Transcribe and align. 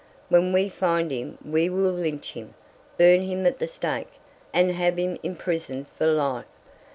"When 0.29 0.51
we 0.51 0.67
find 0.67 1.11
him 1.11 1.37
we 1.45 1.69
will 1.69 1.91
lynch 1.91 2.31
him, 2.31 2.55
burn 2.97 3.21
him 3.21 3.45
at 3.45 3.59
the 3.59 3.67
stake, 3.67 4.09
and 4.51 4.71
have 4.71 4.97
him 4.97 5.19
imprisoned 5.21 5.89
for 5.89 6.07
life. 6.07 6.47